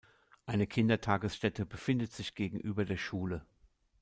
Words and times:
Eine 0.47 0.65
Kindertagesstätte 0.65 1.63
befindet 1.63 2.11
sich 2.11 2.33
gegenüber 2.33 2.85
der 2.85 2.97
Schule. 2.97 3.45